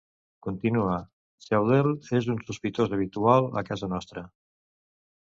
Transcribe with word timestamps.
Continua: 0.45 0.95
Claudel 1.43 1.91
és 2.21 2.31
un 2.37 2.41
sospitós 2.49 2.99
habitual 2.99 3.49
a 3.63 3.67
casa 3.73 3.95
nostra. 3.97 4.29